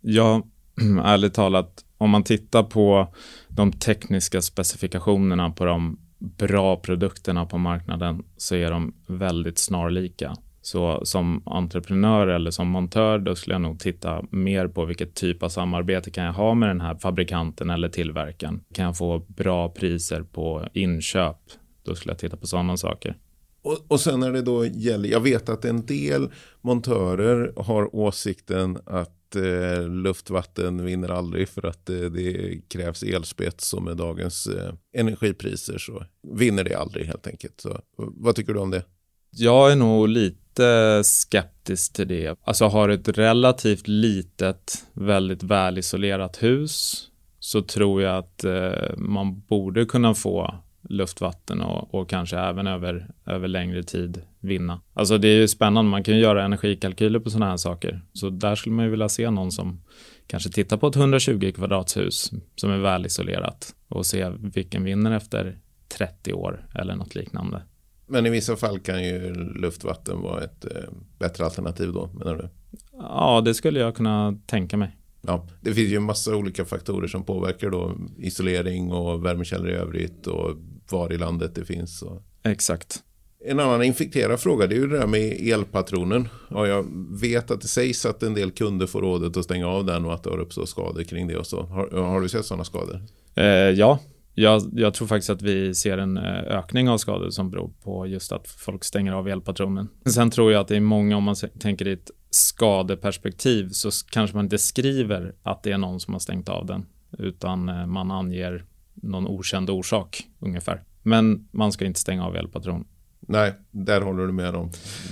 Ja, 0.00 0.42
ärligt 1.04 1.34
talat, 1.34 1.84
om 1.98 2.10
man 2.10 2.24
tittar 2.24 2.62
på 2.62 3.14
de 3.56 3.72
tekniska 3.72 4.42
specifikationerna 4.42 5.50
på 5.50 5.64
de 5.64 5.98
bra 6.18 6.76
produkterna 6.76 7.46
på 7.46 7.58
marknaden 7.58 8.24
så 8.36 8.54
är 8.54 8.70
de 8.70 8.94
väldigt 9.06 9.58
snarlika. 9.58 10.36
Så 10.62 11.00
som 11.04 11.42
entreprenör 11.46 12.26
eller 12.26 12.50
som 12.50 12.68
montör 12.68 13.18
då 13.18 13.34
skulle 13.34 13.54
jag 13.54 13.62
nog 13.62 13.80
titta 13.80 14.24
mer 14.30 14.68
på 14.68 14.84
vilket 14.84 15.14
typ 15.14 15.42
av 15.42 15.48
samarbete 15.48 16.10
kan 16.10 16.24
jag 16.24 16.32
ha 16.32 16.54
med 16.54 16.68
den 16.68 16.80
här 16.80 16.94
fabrikanten 16.94 17.70
eller 17.70 17.88
tillverkaren. 17.88 18.60
Kan 18.74 18.84
jag 18.84 18.96
få 18.96 19.18
bra 19.18 19.68
priser 19.68 20.22
på 20.22 20.68
inköp? 20.72 21.36
Då 21.82 21.94
skulle 21.94 22.12
jag 22.12 22.18
titta 22.18 22.36
på 22.36 22.46
sådana 22.46 22.76
saker. 22.76 23.16
Och, 23.62 23.78
och 23.88 24.00
sen 24.00 24.20
när 24.20 24.32
det 24.32 24.42
då 24.42 24.66
gäller, 24.66 25.08
jag 25.08 25.20
vet 25.20 25.48
att 25.48 25.64
en 25.64 25.86
del 25.86 26.30
montörer 26.60 27.52
har 27.56 27.96
åsikten 27.96 28.78
att 28.86 29.21
eh, 29.36 29.88
luftvatten 29.88 30.84
vinner 30.84 31.08
aldrig 31.08 31.48
för 31.48 31.66
att 31.66 31.90
eh, 31.90 31.96
det 31.96 32.60
krävs 32.68 33.02
elspets 33.02 33.68
som 33.68 33.84
med 33.84 33.96
dagens 33.96 34.46
eh, 34.46 34.74
energipriser 34.94 35.78
så 35.78 36.04
vinner 36.32 36.64
det 36.64 36.74
aldrig 36.74 37.06
helt 37.06 37.26
enkelt. 37.26 37.60
Så, 37.60 37.80
vad 37.96 38.36
tycker 38.36 38.54
du 38.54 38.60
om 38.60 38.70
det? 38.70 38.84
Jag 39.30 39.72
är 39.72 39.76
nog 39.76 40.08
lite 40.08 41.02
skeptisk 41.04 41.92
till 41.92 42.08
det. 42.08 42.38
Alltså 42.44 42.64
har 42.64 42.88
ett 42.88 43.08
relativt 43.08 43.88
litet, 43.88 44.84
väldigt 44.92 45.42
välisolerat 45.42 46.42
hus 46.42 47.08
så 47.38 47.62
tror 47.62 48.02
jag 48.02 48.18
att 48.18 48.44
eh, 48.44 48.96
man 48.96 49.40
borde 49.40 49.84
kunna 49.84 50.14
få 50.14 50.54
luftvatten 50.82 51.60
och, 51.60 51.94
och 51.94 52.08
kanske 52.08 52.38
även 52.38 52.66
över, 52.66 53.10
över 53.26 53.48
längre 53.48 53.82
tid 53.82 54.22
vinna. 54.40 54.80
Alltså 54.94 55.18
det 55.18 55.28
är 55.28 55.36
ju 55.36 55.48
spännande, 55.48 55.90
man 55.90 56.04
kan 56.04 56.14
ju 56.14 56.20
göra 56.20 56.44
energikalkyler 56.44 57.20
på 57.20 57.30
sådana 57.30 57.50
här 57.50 57.56
saker. 57.56 58.00
Så 58.12 58.30
där 58.30 58.54
skulle 58.54 58.74
man 58.74 58.84
ju 58.84 58.90
vilja 58.90 59.08
se 59.08 59.30
någon 59.30 59.52
som 59.52 59.82
kanske 60.26 60.50
tittar 60.50 60.76
på 60.76 60.86
ett 60.86 60.96
120 60.96 61.52
kvadratshus 61.54 62.30
som 62.56 62.70
är 62.70 62.78
välisolerat 62.78 63.74
och 63.88 64.06
se 64.06 64.28
vilken 64.38 64.84
vinner 64.84 65.10
efter 65.10 65.58
30 65.88 66.32
år 66.32 66.66
eller 66.74 66.94
något 66.96 67.14
liknande. 67.14 67.62
Men 68.06 68.26
i 68.26 68.30
vissa 68.30 68.56
fall 68.56 68.80
kan 68.80 69.04
ju 69.04 69.34
luftvatten 69.34 70.20
vara 70.20 70.44
ett 70.44 70.64
eh, 70.64 70.92
bättre 71.18 71.44
alternativ 71.44 71.92
då, 71.92 72.06
menar 72.06 72.36
du? 72.36 72.48
Ja, 72.92 73.42
det 73.44 73.54
skulle 73.54 73.80
jag 73.80 73.96
kunna 73.96 74.38
tänka 74.46 74.76
mig. 74.76 74.96
Ja, 75.26 75.46
det 75.60 75.74
finns 75.74 75.92
ju 75.92 75.96
en 75.96 76.02
massa 76.02 76.36
olika 76.36 76.64
faktorer 76.64 77.08
som 77.08 77.24
påverkar 77.24 77.70
då 77.70 77.96
isolering 78.18 78.92
och 78.92 79.24
värmekällor 79.24 79.70
i 79.70 79.74
övrigt 79.74 80.26
och 80.26 80.56
var 80.90 81.12
i 81.12 81.18
landet 81.18 81.54
det 81.54 81.64
finns. 81.64 82.02
Och... 82.02 82.22
Exakt. 82.44 83.02
En 83.44 83.60
annan 83.60 83.82
infekterad 83.82 84.40
fråga 84.40 84.66
det 84.66 84.74
är 84.74 84.78
ju 84.78 84.86
det 84.86 84.98
där 84.98 85.06
med 85.06 85.48
elpatronen. 85.48 86.28
Ja, 86.50 86.66
jag 86.66 86.86
vet 87.20 87.50
att 87.50 87.60
det 87.60 87.68
sägs 87.68 88.06
att 88.06 88.22
en 88.22 88.34
del 88.34 88.50
kunder 88.50 88.86
får 88.86 89.00
rådet 89.00 89.36
att 89.36 89.44
stänga 89.44 89.66
av 89.66 89.84
den 89.84 90.04
och 90.04 90.14
att 90.14 90.22
det 90.22 90.30
har 90.30 90.38
uppstått 90.38 90.68
skador 90.68 91.02
kring 91.02 91.28
det 91.28 91.36
och 91.36 91.46
så. 91.46 91.62
Har, 91.62 91.90
har 91.90 92.20
du 92.20 92.28
sett 92.28 92.44
sådana 92.44 92.64
skador? 92.64 93.00
Eh, 93.34 93.44
ja, 93.44 93.98
jag, 94.34 94.62
jag, 94.72 94.94
tror 94.94 95.08
faktiskt 95.08 95.30
att 95.30 95.42
vi 95.42 95.74
ser 95.74 95.98
en 95.98 96.16
eh, 96.16 96.58
ökning 96.58 96.88
av 96.88 96.98
skador 96.98 97.30
som 97.30 97.50
beror 97.50 97.70
på 97.82 98.06
just 98.06 98.32
att 98.32 98.48
folk 98.48 98.84
stänger 98.84 99.12
av 99.12 99.28
elpatronen. 99.28 99.88
Sen 100.06 100.30
tror 100.30 100.52
jag 100.52 100.60
att 100.60 100.68
det 100.68 100.76
är 100.76 100.80
många, 100.80 101.16
om 101.16 101.24
man 101.24 101.34
tänker 101.60 101.88
i 101.88 101.92
ett 101.92 102.10
skadeperspektiv, 102.30 103.68
så 103.68 103.90
kanske 104.10 104.36
man 104.36 104.44
inte 104.44 104.58
skriver 104.58 105.34
att 105.42 105.62
det 105.62 105.72
är 105.72 105.78
någon 105.78 106.00
som 106.00 106.14
har 106.14 106.18
stängt 106.20 106.48
av 106.48 106.66
den, 106.66 106.86
utan 107.18 107.68
eh, 107.68 107.86
man 107.86 108.10
anger 108.10 108.64
någon 109.02 109.26
okänd 109.26 109.70
orsak 109.70 110.26
ungefär. 110.38 110.82
Men 111.02 111.48
man 111.50 111.72
ska 111.72 111.84
inte 111.84 112.00
stänga 112.00 112.26
av 112.26 112.36
elpatron. 112.36 112.84
Nej, 113.20 113.52
där 113.70 114.00
håller 114.00 114.26
du 114.26 114.32
med 114.32 114.54
om 114.54 114.70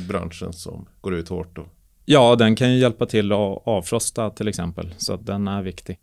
branschen 0.09 0.53
som 0.53 0.87
går 1.01 1.15
ut 1.15 1.29
hårt 1.29 1.57
då. 1.57 1.67
Ja, 2.05 2.37
den 2.37 2.57
kan 2.57 2.73
ju 2.73 2.79
hjälpa 2.79 3.07
till 3.07 3.33
att 3.33 3.63
avfrosta 3.65 4.31
till 4.31 4.49
exempel, 4.49 4.95
så 4.99 5.13
att 5.13 5.27
den 5.27 5.49
är 5.49 5.63
viktig. 5.63 5.99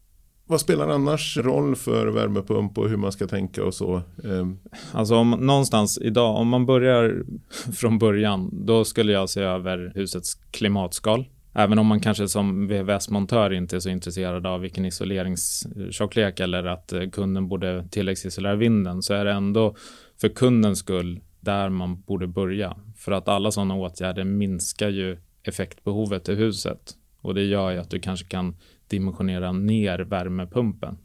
Vad 0.49 0.61
spelar 0.61 0.89
annars 0.89 1.37
roll 1.37 1.75
för 1.75 2.07
värmepump 2.07 2.77
och 2.77 2.89
hur 2.89 2.97
man 2.97 3.11
ska 3.11 3.27
tänka 3.27 3.63
och 3.63 3.73
så? 3.73 4.01
Ehm. 4.23 4.59
Alltså 4.91 5.15
om, 5.15 5.31
någonstans 5.31 5.99
idag, 6.01 6.35
om 6.35 6.47
man 6.47 6.65
börjar 6.65 7.23
från 7.75 7.99
början, 7.99 8.65
då 8.65 8.85
skulle 8.85 9.11
jag 9.11 9.29
se 9.29 9.41
över 9.41 9.91
husets 9.95 10.35
klimatskal. 10.35 11.25
Även 11.59 11.79
om 11.79 11.87
man 11.87 11.99
kanske 11.99 12.27
som 12.27 12.67
VVS-montör 12.67 13.53
inte 13.53 13.75
är 13.75 13.79
så 13.79 13.89
intresserad 13.89 14.47
av 14.47 14.61
vilken 14.61 14.85
isoleringstjocklek 14.85 16.39
eller 16.39 16.63
att 16.63 16.93
eh, 16.93 17.09
kunden 17.09 17.47
borde 17.47 17.87
tilläggsisolera 17.91 18.55
vinden 18.55 19.01
så 19.01 19.13
är 19.13 19.25
det 19.25 19.31
ändå 19.31 19.75
för 20.21 20.29
kundens 20.29 20.79
skull 20.79 21.19
där 21.39 21.69
man 21.69 22.01
borde 22.01 22.27
börja. 22.27 22.77
För 22.97 23.11
att 23.11 23.27
alla 23.27 23.51
sådana 23.51 23.75
åtgärder 23.75 24.23
minskar 24.23 24.89
ju 24.89 25.17
effektbehovet 25.43 26.29
i 26.29 26.35
huset 26.35 26.95
och 27.21 27.35
det 27.35 27.43
gör 27.43 27.71
ju 27.71 27.77
att 27.77 27.89
du 27.89 27.99
kanske 27.99 28.27
kan 28.27 28.55
dimensionera 28.87 29.51
ner 29.51 29.99
värmepumpen. 29.99 30.97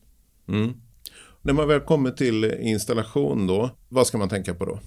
Mm. 0.49 0.73
När 1.43 1.53
man 1.53 1.69
väl 1.69 1.81
kommer 1.81 2.11
till 2.11 2.45
installation 2.45 3.47
då, 3.47 3.71
vad 3.89 4.07
ska 4.07 4.19
man 4.19 4.29
tänka 4.29 4.55
på 4.55 4.65
då? 4.65 4.79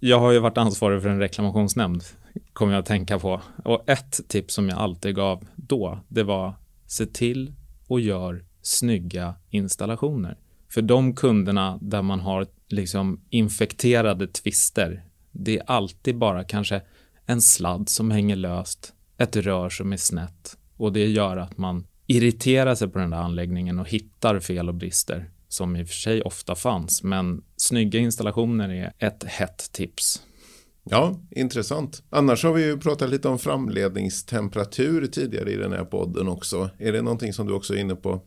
Jag 0.00 0.20
har 0.20 0.32
ju 0.32 0.38
varit 0.38 0.58
ansvarig 0.58 1.02
för 1.02 1.08
en 1.08 1.18
reklamationsnämnd, 1.18 2.02
kommer 2.52 2.72
jag 2.72 2.80
att 2.80 2.86
tänka 2.86 3.18
på. 3.18 3.40
Och 3.64 3.88
ett 3.88 4.20
tips 4.28 4.54
som 4.54 4.68
jag 4.68 4.78
alltid 4.78 5.14
gav 5.14 5.44
då, 5.56 6.00
det 6.08 6.22
var 6.22 6.54
se 6.86 7.06
till 7.06 7.52
och 7.86 8.00
gör 8.00 8.44
snygga 8.62 9.34
installationer. 9.50 10.38
För 10.68 10.82
de 10.82 11.14
kunderna 11.14 11.78
där 11.80 12.02
man 12.02 12.20
har 12.20 12.46
liksom 12.68 13.20
infekterade 13.30 14.26
tvister, 14.26 15.04
det 15.30 15.58
är 15.58 15.70
alltid 15.70 16.18
bara 16.18 16.44
kanske 16.44 16.82
en 17.26 17.42
sladd 17.42 17.88
som 17.88 18.10
hänger 18.10 18.36
löst, 18.36 18.94
ett 19.18 19.36
rör 19.36 19.68
som 19.68 19.92
är 19.92 19.96
snett 19.96 20.56
och 20.76 20.92
det 20.92 21.06
gör 21.06 21.36
att 21.36 21.58
man 21.58 21.86
irriterar 22.06 22.74
sig 22.74 22.88
på 22.88 22.98
den 22.98 23.10
där 23.10 23.18
anläggningen 23.18 23.78
och 23.78 23.88
hittar 23.88 24.40
fel 24.40 24.68
och 24.68 24.74
brister 24.74 25.30
som 25.48 25.76
i 25.76 25.82
och 25.82 25.88
för 25.88 25.94
sig 25.94 26.22
ofta 26.22 26.54
fanns. 26.54 27.02
Men 27.02 27.44
snygga 27.56 28.00
installationer 28.00 28.68
är 28.68 28.92
ett 28.98 29.24
hett 29.24 29.72
tips. 29.72 30.22
Ja, 30.84 31.20
intressant. 31.30 32.02
Annars 32.10 32.44
har 32.44 32.52
vi 32.52 32.64
ju 32.64 32.78
pratat 32.78 33.10
lite 33.10 33.28
om 33.28 33.38
framledningstemperatur 33.38 35.06
tidigare 35.06 35.50
i 35.50 35.56
den 35.56 35.72
här 35.72 35.84
podden 35.84 36.28
också. 36.28 36.70
Är 36.78 36.92
det 36.92 37.02
någonting 37.02 37.32
som 37.32 37.46
du 37.46 37.52
också 37.52 37.74
är 37.74 37.78
inne 37.78 37.94
på? 37.94 38.20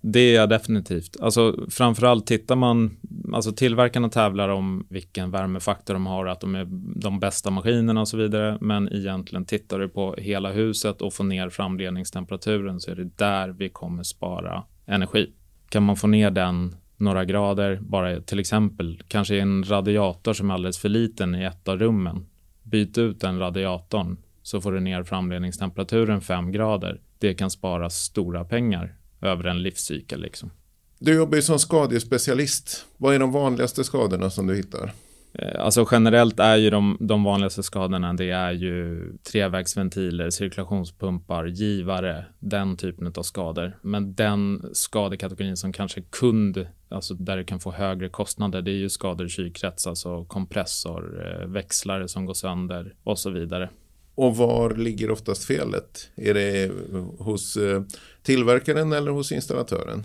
Det 0.00 0.20
är 0.20 0.34
jag 0.34 0.48
definitivt. 0.48 1.20
Alltså 1.20 1.66
framförallt 1.70 2.26
tittar 2.26 2.56
man, 2.56 2.96
alltså 3.34 3.52
tillverkarna 3.52 4.08
tävlar 4.08 4.48
om 4.48 4.86
vilken 4.90 5.30
värmefaktor 5.30 5.94
de 5.94 6.06
har, 6.06 6.26
att 6.26 6.40
de 6.40 6.54
är 6.54 6.64
de 7.00 7.20
bästa 7.20 7.50
maskinerna 7.50 8.00
och 8.00 8.08
så 8.08 8.16
vidare. 8.16 8.58
Men 8.60 8.92
egentligen 8.92 9.44
tittar 9.44 9.78
du 9.78 9.88
på 9.88 10.14
hela 10.18 10.52
huset 10.52 11.02
och 11.02 11.14
får 11.14 11.24
ner 11.24 11.48
framledningstemperaturen 11.48 12.80
så 12.80 12.90
är 12.90 12.94
det 12.94 13.16
där 13.16 13.48
vi 13.48 13.68
kommer 13.68 14.02
spara 14.02 14.64
energi. 14.86 15.32
Kan 15.68 15.82
man 15.82 15.96
få 15.96 16.06
ner 16.06 16.30
den 16.30 16.76
några 16.96 17.24
grader, 17.24 17.78
bara 17.82 18.20
till 18.20 18.38
exempel 18.38 19.02
kanske 19.08 19.38
en 19.38 19.64
radiator 19.64 20.32
som 20.32 20.50
är 20.50 20.54
alldeles 20.54 20.78
för 20.78 20.88
liten 20.88 21.34
i 21.34 21.44
ett 21.44 21.68
av 21.68 21.78
rummen. 21.78 22.26
Byt 22.62 22.98
ut 22.98 23.20
den 23.20 23.38
radiatorn 23.38 24.16
så 24.42 24.60
får 24.60 24.72
du 24.72 24.80
ner 24.80 25.02
framledningstemperaturen 25.02 26.20
5 26.20 26.52
grader. 26.52 27.00
Det 27.18 27.34
kan 27.34 27.50
spara 27.50 27.90
stora 27.90 28.44
pengar 28.44 28.94
över 29.20 29.44
en 29.44 29.62
livscykel. 29.62 30.20
Liksom. 30.20 30.50
Du 30.98 31.14
jobbar 31.14 31.36
ju 31.36 31.42
som 31.42 31.58
skadespecialist. 31.58 32.86
Vad 32.96 33.14
är 33.14 33.18
de 33.18 33.32
vanligaste 33.32 33.84
skadorna 33.84 34.30
som 34.30 34.46
du 34.46 34.56
hittar? 34.56 34.92
Eh, 35.38 35.64
alltså 35.64 35.86
generellt 35.90 36.40
är 36.40 36.56
ju 36.56 36.70
de, 36.70 36.96
de 37.00 37.24
vanligaste 37.24 37.62
skadorna 37.62 38.14
det 38.14 38.30
är 38.30 38.52
ju 38.52 39.02
trevägsventiler, 39.32 40.30
cirkulationspumpar, 40.30 41.46
givare, 41.46 42.24
den 42.38 42.76
typen 42.76 43.12
av 43.16 43.22
skador. 43.22 43.78
Men 43.82 44.14
den 44.14 44.70
skadekategorin 44.72 45.56
som 45.56 45.72
kanske 45.72 46.02
kund, 46.02 46.66
alltså 46.88 47.14
där 47.14 47.36
du 47.36 47.44
kan 47.44 47.60
få 47.60 47.72
högre 47.72 48.08
kostnader, 48.08 48.62
det 48.62 48.70
är 48.70 48.76
ju 48.76 48.88
skador 48.88 49.26
i 49.26 49.30
kylkrets, 49.30 49.86
alltså 49.86 50.24
kompressor, 50.24 51.26
eh, 51.26 51.46
växlare 51.46 52.08
som 52.08 52.26
går 52.26 52.34
sönder 52.34 52.94
och 53.04 53.18
så 53.18 53.30
vidare. 53.30 53.70
Och 54.14 54.36
var 54.36 54.74
ligger 54.74 55.10
oftast 55.10 55.44
felet? 55.44 56.10
Är 56.16 56.34
det 56.34 56.70
hos 57.18 57.56
eh, 57.56 57.82
tillverkaren 58.22 58.92
eller 58.92 59.10
hos 59.10 59.32
installatören? 59.32 60.04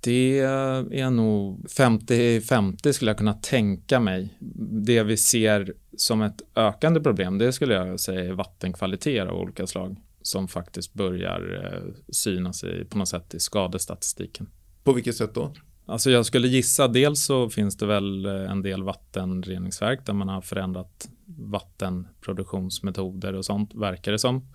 Det 0.00 0.38
är 0.38 1.10
nog 1.10 1.66
50-50 1.68 2.92
skulle 2.92 3.10
jag 3.10 3.18
kunna 3.18 3.34
tänka 3.34 4.00
mig. 4.00 4.34
Det 4.84 5.02
vi 5.02 5.16
ser 5.16 5.74
som 5.96 6.22
ett 6.22 6.42
ökande 6.54 7.00
problem, 7.00 7.38
det 7.38 7.52
skulle 7.52 7.74
jag 7.74 8.00
säga 8.00 8.24
är 8.24 8.32
vattenkvaliteter 8.32 9.26
av 9.26 9.40
olika 9.40 9.66
slag 9.66 9.96
som 10.22 10.48
faktiskt 10.48 10.94
börjar 10.94 11.64
eh, 11.64 11.92
synas 12.08 12.64
i, 12.64 12.84
på 12.84 12.98
något 12.98 13.08
sätt 13.08 13.34
i 13.34 13.40
skadestatistiken. 13.40 14.48
På 14.84 14.92
vilket 14.92 15.16
sätt 15.16 15.34
då? 15.34 15.52
Alltså 15.86 16.10
jag 16.10 16.26
skulle 16.26 16.48
gissa, 16.48 16.88
dels 16.88 17.24
så 17.24 17.50
finns 17.50 17.76
det 17.76 17.86
väl 17.86 18.26
eh, 18.26 18.50
en 18.50 18.62
del 18.62 18.82
vattenreningsverk 18.82 20.06
där 20.06 20.12
man 20.12 20.28
har 20.28 20.40
förändrat 20.40 21.08
vattenproduktionsmetoder 21.38 23.34
och 23.34 23.44
sånt, 23.44 23.74
verkar 23.74 24.12
det 24.12 24.18
som. 24.18 24.48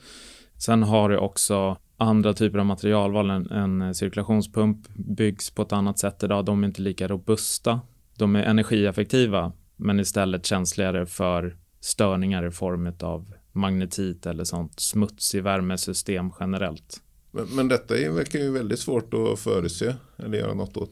Sen 0.57 0.83
har 0.83 1.09
det 1.09 1.17
också 1.17 1.77
andra 1.97 2.33
typer 2.33 2.59
av 2.59 2.65
materialval. 2.65 3.29
En, 3.29 3.51
en 3.51 3.95
cirkulationspump 3.95 4.87
byggs 4.95 5.49
på 5.49 5.61
ett 5.61 5.71
annat 5.71 5.99
sätt 5.99 6.23
idag. 6.23 6.45
De 6.45 6.63
är 6.63 6.67
inte 6.67 6.81
lika 6.81 7.07
robusta. 7.07 7.79
De 8.17 8.35
är 8.35 8.43
energieffektiva, 8.43 9.51
men 9.75 9.99
istället 9.99 10.45
känsligare 10.45 11.05
för 11.05 11.57
störningar 11.79 12.47
i 12.47 12.51
form 12.51 12.93
av 12.99 13.33
magnetit 13.51 14.25
eller 14.25 14.43
sånt 14.43 14.79
smutsig 14.79 15.43
värmesystem 15.43 16.31
generellt. 16.39 17.01
Men, 17.31 17.45
men 17.45 17.67
detta 17.67 17.93
verkar 17.93 18.39
ju 18.39 18.51
väldigt 18.51 18.79
svårt 18.79 19.13
att 19.13 19.39
förutse 19.39 19.95
eller 20.17 20.37
göra 20.37 20.53
något 20.53 20.77
åt. 20.77 20.91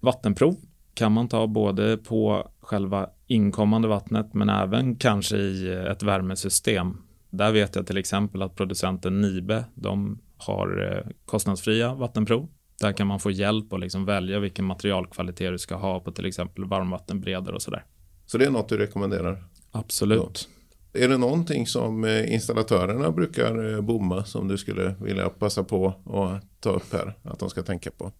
Vattenprov 0.00 0.56
kan 0.94 1.12
man 1.12 1.28
ta 1.28 1.46
både 1.46 1.96
på 1.96 2.50
själva 2.60 3.10
inkommande 3.26 3.88
vattnet 3.88 4.34
men 4.34 4.48
även 4.48 4.96
kanske 4.96 5.36
i 5.36 5.72
ett 5.72 6.02
värmesystem 6.02 6.96
där 7.36 7.52
vet 7.52 7.76
jag 7.76 7.86
till 7.86 7.96
exempel 7.96 8.42
att 8.42 8.54
producenten 8.54 9.20
Nibe, 9.20 9.64
de 9.74 10.18
har 10.36 10.92
eh, 10.92 11.12
kostnadsfria 11.24 11.94
vattenprov. 11.94 12.48
Där 12.80 12.92
kan 12.92 13.06
man 13.06 13.20
få 13.20 13.30
hjälp 13.30 13.72
att 13.72 13.80
liksom 13.80 14.04
välja 14.04 14.38
vilken 14.38 14.64
materialkvalitet 14.64 15.52
du 15.52 15.58
ska 15.58 15.74
ha 15.74 16.00
på 16.00 16.12
till 16.12 16.26
exempel 16.26 16.64
varmvattenbredare 16.64 17.54
och 17.54 17.62
sådär. 17.62 17.84
Så 18.26 18.38
det 18.38 18.44
är 18.44 18.50
något 18.50 18.68
du 18.68 18.76
rekommenderar? 18.76 19.44
Absolut. 19.70 20.48
Då. 20.92 21.00
Är 21.00 21.08
det 21.08 21.16
någonting 21.18 21.66
som 21.66 22.04
eh, 22.04 22.32
installatörerna 22.32 23.10
brukar 23.10 23.74
eh, 23.74 23.80
bomma 23.80 24.24
som 24.24 24.48
du 24.48 24.58
skulle 24.58 24.94
vilja 25.00 25.28
passa 25.28 25.64
på 25.64 25.86
att 26.06 26.60
ta 26.60 26.70
upp 26.70 26.92
här? 26.92 27.14
Att 27.22 27.38
de 27.38 27.50
ska 27.50 27.62
tänka 27.62 27.90
på? 27.90 28.12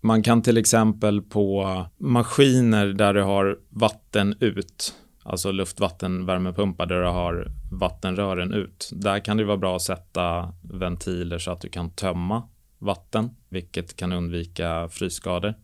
Man 0.00 0.22
kan 0.22 0.42
till 0.42 0.56
exempel 0.56 1.22
på 1.22 1.84
maskiner 1.98 2.86
där 2.86 3.14
du 3.14 3.22
har 3.22 3.58
vatten 3.68 4.34
ut 4.40 4.94
alltså 5.22 5.52
luftvattenvärmepumpar 5.52 6.86
där 6.86 7.02
du 7.02 7.08
har 7.08 7.46
vattenrören 7.70 8.52
ut. 8.52 8.90
Där 8.92 9.18
kan 9.18 9.36
det 9.36 9.44
vara 9.44 9.56
bra 9.56 9.76
att 9.76 9.82
sätta 9.82 10.52
ventiler 10.62 11.38
så 11.38 11.50
att 11.50 11.60
du 11.60 11.68
kan 11.68 11.90
tömma 11.90 12.48
vatten, 12.78 13.30
vilket 13.48 13.96
kan 13.96 14.12
undvika 14.12 14.88
frysskador. 14.88 15.54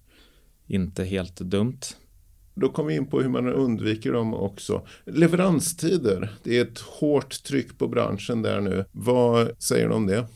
Inte 0.66 1.04
helt 1.04 1.36
dumt. 1.36 1.80
Då 2.54 2.68
kommer 2.68 2.88
vi 2.88 2.96
in 2.96 3.06
på 3.06 3.20
hur 3.20 3.28
man 3.28 3.52
undviker 3.52 4.12
dem 4.12 4.34
också. 4.34 4.86
Leveranstider, 5.04 6.32
det 6.42 6.58
är 6.58 6.62
ett 6.62 6.78
hårt 6.78 7.42
tryck 7.42 7.78
på 7.78 7.88
branschen 7.88 8.42
där 8.42 8.60
nu. 8.60 8.84
Vad 8.92 9.62
säger 9.62 9.88
du 9.88 9.94
om 9.94 10.06
det? 10.06 10.26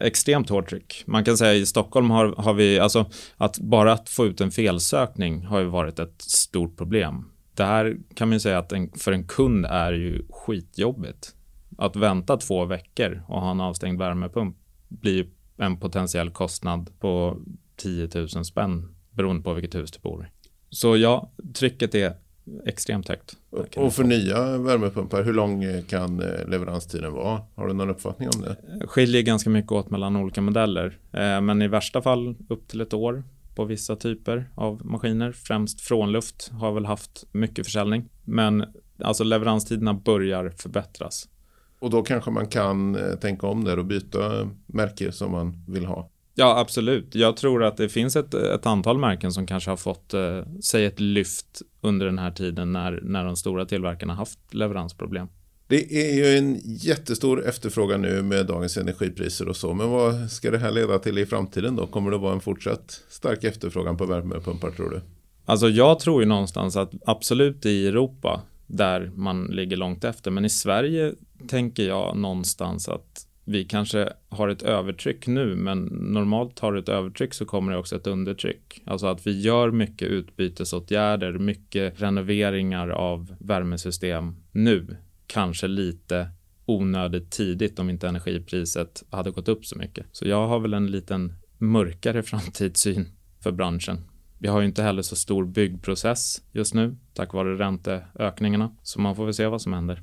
extremt 0.00 0.48
hårt 0.48 0.70
tryck. 0.70 1.02
Man 1.06 1.24
kan 1.24 1.36
säga 1.36 1.54
i 1.54 1.66
Stockholm 1.66 2.10
har, 2.10 2.34
har 2.36 2.54
vi, 2.54 2.78
alltså 2.78 3.10
att 3.36 3.58
bara 3.58 3.92
att 3.92 4.08
få 4.08 4.26
ut 4.26 4.40
en 4.40 4.50
felsökning 4.50 5.44
har 5.44 5.60
ju 5.60 5.66
varit 5.66 5.98
ett 5.98 6.22
stort 6.22 6.76
problem 6.76 7.24
där 7.56 7.96
kan 8.14 8.28
man 8.28 8.40
säga 8.40 8.58
att 8.58 8.72
en, 8.72 8.90
för 8.92 9.12
en 9.12 9.24
kund 9.24 9.66
är 9.66 9.92
ju 9.92 10.22
skitjobbigt. 10.30 11.34
Att 11.78 11.96
vänta 11.96 12.36
två 12.36 12.64
veckor 12.64 13.22
och 13.28 13.40
ha 13.40 13.50
en 13.50 13.60
avstängd 13.60 13.98
värmepump 13.98 14.56
blir 14.88 15.26
en 15.56 15.76
potentiell 15.76 16.30
kostnad 16.30 16.90
på 17.00 17.38
10 17.76 18.08
000 18.14 18.28
spänn 18.28 18.94
beroende 19.10 19.42
på 19.42 19.54
vilket 19.54 19.74
hus 19.74 19.90
du 19.92 19.98
bor 19.98 20.24
i. 20.24 20.26
Så 20.70 20.96
ja, 20.96 21.32
trycket 21.54 21.94
är 21.94 22.14
extremt 22.66 23.08
högt. 23.08 23.36
Och 23.76 23.92
för 23.92 24.04
nya 24.04 24.58
värmepumpar, 24.58 25.22
hur 25.22 25.32
lång 25.32 25.82
kan 25.82 26.20
eh, 26.20 26.48
leveranstiden 26.48 27.12
vara? 27.12 27.40
Har 27.54 27.66
du 27.66 27.74
någon 27.74 27.90
uppfattning 27.90 28.28
om 28.34 28.40
det? 28.40 28.86
Skiljer 28.86 29.22
ganska 29.22 29.50
mycket 29.50 29.72
åt 29.72 29.90
mellan 29.90 30.16
olika 30.16 30.40
modeller, 30.40 30.98
eh, 31.12 31.40
men 31.40 31.62
i 31.62 31.68
värsta 31.68 32.02
fall 32.02 32.36
upp 32.48 32.68
till 32.68 32.80
ett 32.80 32.94
år 32.94 33.24
på 33.54 33.64
vissa 33.64 33.96
typer 33.96 34.50
av 34.54 34.86
maskiner. 34.86 35.32
Främst 35.32 35.80
frånluft 35.80 36.50
har 36.52 36.72
väl 36.72 36.86
haft 36.86 37.26
mycket 37.32 37.66
försäljning. 37.66 38.08
Men 38.24 38.64
alltså 39.02 39.24
leveranstiderna 39.24 39.94
börjar 39.94 40.50
förbättras. 40.50 41.28
Och 41.78 41.90
då 41.90 42.02
kanske 42.02 42.30
man 42.30 42.46
kan 42.46 42.96
eh, 42.96 43.14
tänka 43.14 43.46
om 43.46 43.64
där 43.64 43.78
och 43.78 43.84
byta 43.84 44.48
märke 44.66 45.12
som 45.12 45.32
man 45.32 45.64
vill 45.68 45.84
ha. 45.84 46.10
Ja, 46.34 46.58
absolut. 46.58 47.14
Jag 47.14 47.36
tror 47.36 47.64
att 47.64 47.76
det 47.76 47.88
finns 47.88 48.16
ett, 48.16 48.34
ett 48.34 48.66
antal 48.66 48.98
märken 48.98 49.32
som 49.32 49.46
kanske 49.46 49.70
har 49.70 49.76
fått 49.76 50.14
eh, 50.14 50.42
sig 50.60 50.84
ett 50.84 51.00
lyft 51.00 51.62
under 51.80 52.06
den 52.06 52.18
här 52.18 52.30
tiden 52.30 52.72
när, 52.72 53.00
när 53.02 53.24
de 53.24 53.36
stora 53.36 53.64
tillverkarna 53.64 54.14
haft 54.14 54.54
leveransproblem. 54.54 55.28
Det 55.66 56.10
är 56.10 56.14
ju 56.14 56.38
en 56.38 56.60
jättestor 56.64 57.46
efterfrågan 57.46 58.02
nu 58.02 58.22
med 58.22 58.46
dagens 58.46 58.76
energipriser 58.76 59.48
och 59.48 59.56
så. 59.56 59.74
Men 59.74 59.90
vad 59.90 60.30
ska 60.30 60.50
det 60.50 60.58
här 60.58 60.70
leda 60.70 60.98
till 60.98 61.18
i 61.18 61.26
framtiden 61.26 61.76
då? 61.76 61.86
Kommer 61.86 62.10
det 62.10 62.18
vara 62.18 62.32
en 62.32 62.40
fortsatt 62.40 63.02
stark 63.08 63.44
efterfrågan 63.44 63.96
på 63.96 64.06
värmepumpar 64.06 64.70
tror 64.70 64.90
du? 64.90 65.00
Alltså 65.44 65.68
jag 65.68 65.98
tror 65.98 66.22
ju 66.22 66.28
någonstans 66.28 66.76
att 66.76 66.92
absolut 67.06 67.66
i 67.66 67.86
Europa 67.86 68.42
där 68.66 69.12
man 69.14 69.44
ligger 69.44 69.76
långt 69.76 70.04
efter. 70.04 70.30
Men 70.30 70.44
i 70.44 70.48
Sverige 70.48 71.14
tänker 71.48 71.82
jag 71.82 72.16
någonstans 72.16 72.88
att 72.88 73.26
vi 73.44 73.64
kanske 73.64 74.12
har 74.28 74.48
ett 74.48 74.62
övertryck 74.62 75.26
nu, 75.26 75.56
men 75.56 75.84
normalt 75.84 76.58
har 76.58 76.72
du 76.72 76.78
ett 76.78 76.88
övertryck 76.88 77.34
så 77.34 77.44
kommer 77.44 77.72
det 77.72 77.78
också 77.78 77.96
ett 77.96 78.06
undertryck. 78.06 78.82
Alltså 78.84 79.06
att 79.06 79.26
vi 79.26 79.40
gör 79.40 79.70
mycket 79.70 80.08
utbytesåtgärder, 80.08 81.32
mycket 81.32 82.00
renoveringar 82.00 82.88
av 82.88 83.34
värmesystem 83.38 84.36
nu, 84.52 84.96
kanske 85.34 85.66
lite 85.66 86.28
onödigt 86.66 87.30
tidigt 87.30 87.78
om 87.78 87.90
inte 87.90 88.08
energipriset 88.08 89.02
hade 89.10 89.30
gått 89.30 89.48
upp 89.48 89.66
så 89.66 89.78
mycket. 89.78 90.06
Så 90.12 90.28
jag 90.28 90.48
har 90.48 90.60
väl 90.60 90.74
en 90.74 90.86
liten 90.86 91.32
mörkare 91.58 92.22
framtidssyn 92.32 93.08
för 93.40 93.52
branschen. 93.52 94.04
Vi 94.38 94.48
har 94.48 94.60
ju 94.60 94.66
inte 94.66 94.82
heller 94.82 95.02
så 95.02 95.16
stor 95.16 95.44
byggprocess 95.44 96.42
just 96.52 96.74
nu 96.74 96.96
tack 97.14 97.32
vare 97.32 97.58
ränteökningarna, 97.58 98.76
så 98.82 99.00
man 99.00 99.16
får 99.16 99.24
väl 99.24 99.34
se 99.34 99.46
vad 99.46 99.62
som 99.62 99.72
händer. 99.72 100.02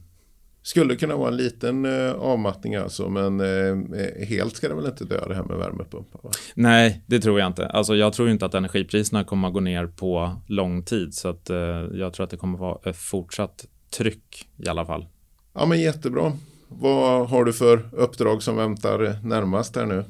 Skulle 0.64 0.96
kunna 0.96 1.16
vara 1.16 1.28
en 1.28 1.38
liten 1.38 1.86
eh, 1.86 2.12
avmattning 2.12 2.76
alltså, 2.76 3.10
men 3.10 3.40
eh, 3.40 4.28
helt 4.28 4.56
ska 4.56 4.70
det 4.70 4.76
väl 4.76 4.86
inte 4.86 5.06
dö 5.06 5.28
det 5.28 5.36
här 5.36 5.44
med 5.44 5.58
värmepumpar? 5.58 6.20
Va? 6.24 6.32
Nej, 6.54 7.04
det 7.08 7.20
tror 7.20 7.40
jag 7.40 7.48
inte. 7.48 7.68
Alltså, 7.68 7.96
jag 7.96 8.14
tror 8.14 8.30
inte 8.30 8.46
att 8.46 8.54
energipriserna 8.54 9.24
kommer 9.24 9.48
att 9.48 9.54
gå 9.54 9.60
ner 9.60 9.88
på 9.88 10.42
lång 10.48 10.84
tid, 10.84 11.14
så 11.14 11.30
att, 11.30 11.50
eh, 11.50 11.58
jag 11.94 12.14
tror 12.14 12.24
att 12.24 12.30
det 12.30 12.38
kommer 12.38 12.54
att 12.54 12.60
vara 12.60 12.90
ett 12.90 12.98
fortsatt 12.98 13.66
tryck 13.98 14.48
i 14.58 14.68
alla 14.68 14.86
fall. 14.86 15.06
Ja, 15.54 15.66
men 15.66 15.82
jättebra. 15.82 16.34
Vad 16.68 17.30
har 17.30 17.46
du 17.46 17.54
för 17.54 17.90
uppdrag 17.92 18.44
som 18.44 18.56
väntar 18.56 19.18
närmast 19.24 19.76
här 19.76 19.86
nu? 19.86 20.04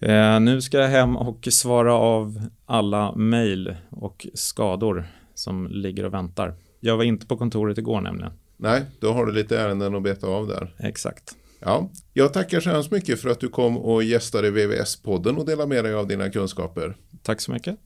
Eh, 0.00 0.40
nu 0.40 0.60
ska 0.60 0.78
jag 0.78 0.88
hem 0.88 1.16
och 1.16 1.48
svara 1.50 1.94
av 1.94 2.46
alla 2.66 3.14
mejl 3.14 3.76
och 3.90 4.26
skador 4.34 5.06
som 5.34 5.66
ligger 5.70 6.04
och 6.04 6.14
väntar. 6.14 6.54
Jag 6.80 6.96
var 6.96 7.04
inte 7.04 7.26
på 7.26 7.36
kontoret 7.36 7.78
igår 7.78 8.00
nämligen. 8.00 8.32
Nej, 8.56 8.82
då 9.00 9.12
har 9.12 9.26
du 9.26 9.32
lite 9.32 9.58
ärenden 9.58 9.94
att 9.94 10.02
beta 10.02 10.26
av 10.26 10.46
där. 10.46 10.74
Exakt. 10.78 11.36
Ja, 11.60 11.90
jag 12.12 12.32
tackar 12.32 12.60
så 12.60 12.70
hemskt 12.70 12.90
mycket 12.90 13.20
för 13.20 13.28
att 13.28 13.40
du 13.40 13.48
kom 13.48 13.78
och 13.78 14.02
gästade 14.02 14.50
VVS-podden 14.50 15.36
och 15.36 15.46
delade 15.46 15.68
med 15.68 15.84
dig 15.84 15.94
av 15.94 16.08
dina 16.08 16.30
kunskaper. 16.30 16.96
Tack 17.22 17.40
så 17.40 17.52
mycket. 17.52 17.76